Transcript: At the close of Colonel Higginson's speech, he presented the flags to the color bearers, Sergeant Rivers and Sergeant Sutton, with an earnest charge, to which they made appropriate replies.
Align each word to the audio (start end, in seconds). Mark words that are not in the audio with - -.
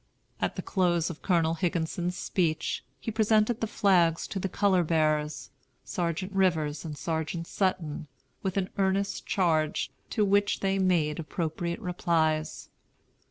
At 0.41 0.55
the 0.55 0.63
close 0.63 1.11
of 1.11 1.21
Colonel 1.21 1.53
Higginson's 1.53 2.17
speech, 2.17 2.83
he 2.99 3.11
presented 3.11 3.61
the 3.61 3.67
flags 3.67 4.25
to 4.29 4.39
the 4.39 4.49
color 4.49 4.83
bearers, 4.83 5.51
Sergeant 5.83 6.31
Rivers 6.33 6.83
and 6.83 6.97
Sergeant 6.97 7.45
Sutton, 7.45 8.07
with 8.41 8.57
an 8.57 8.71
earnest 8.79 9.27
charge, 9.27 9.91
to 10.09 10.25
which 10.25 10.61
they 10.61 10.79
made 10.79 11.19
appropriate 11.19 11.79
replies. 11.79 12.69